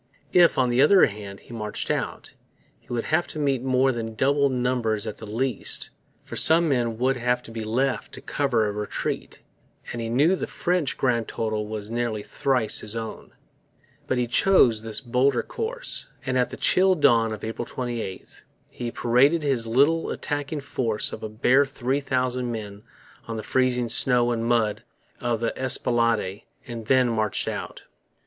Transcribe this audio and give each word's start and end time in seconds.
If, 0.33 0.57
on 0.57 0.69
the 0.69 0.81
other 0.81 1.05
hand, 1.05 1.41
he 1.41 1.53
marched 1.53 1.91
out, 1.91 2.33
he 2.79 2.87
would 2.91 3.03
have 3.03 3.27
to 3.27 3.37
meet 3.37 3.61
more 3.61 3.91
than 3.91 4.15
double 4.15 4.49
numbers 4.49 5.05
at 5.05 5.17
the 5.17 5.27
least; 5.27 5.91
for 6.23 6.35
some 6.35 6.67
men 6.67 6.97
would 6.97 7.17
have 7.17 7.43
to 7.43 7.51
be 7.51 7.63
left 7.63 8.11
to 8.13 8.19
cover 8.21 8.65
a 8.65 8.71
retreat; 8.71 9.43
and 9.91 10.01
he 10.01 10.09
knew 10.09 10.35
the 10.35 10.47
French 10.47 10.97
grand 10.97 11.27
total 11.27 11.67
was 11.67 11.91
nearly 11.91 12.23
thrice 12.23 12.79
his 12.79 12.95
own. 12.95 13.33
But 14.07 14.17
he 14.17 14.25
chose 14.25 14.81
this 14.81 14.99
bolder 15.01 15.43
course; 15.43 16.07
and 16.25 16.35
at 16.35 16.49
the 16.49 16.57
chill 16.57 16.95
dawn 16.95 17.31
of 17.31 17.43
April 17.43 17.67
28, 17.67 18.45
he 18.71 18.89
paraded 18.89 19.43
his 19.43 19.67
little 19.67 20.09
attacking 20.09 20.61
force 20.61 21.13
of 21.13 21.21
a 21.21 21.29
bare 21.29 21.63
three 21.67 21.99
thousand 21.99 22.51
men 22.51 22.81
on 23.27 23.35
the 23.35 23.43
freezing 23.43 23.87
snow 23.87 24.31
and 24.31 24.45
mud 24.45 24.81
of 25.19 25.41
the 25.41 25.55
Esplanade 25.59 26.41
and 26.65 26.87
then 26.87 27.07
marched 27.07 27.47
out. 27.47 27.83